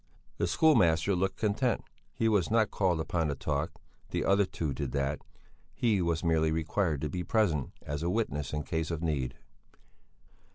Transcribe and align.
The 0.39 0.47
schoolmaster 0.47 1.13
looked 1.15 1.37
content; 1.37 1.83
he 2.11 2.27
was 2.27 2.49
not 2.49 2.71
called 2.71 2.99
upon 2.99 3.27
to 3.27 3.35
talk, 3.35 3.79
the 4.09 4.25
other 4.25 4.45
two 4.45 4.73
did 4.73 4.93
that; 4.93 5.21
he 5.75 6.01
was 6.01 6.23
merely 6.23 6.51
required 6.51 7.01
to 7.01 7.07
be 7.09 7.23
present 7.23 7.69
as 7.83 8.01
a 8.01 8.09
witness 8.09 8.51
in 8.51 8.63
case 8.63 8.89
of 8.89 9.03
need. 9.03 9.35